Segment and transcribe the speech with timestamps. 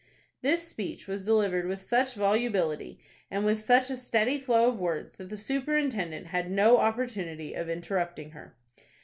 [0.41, 5.15] This speech was delivered with such volubility, and with such a steady flow of words,
[5.17, 8.55] that the superintendent had no opportunity of interrupting her.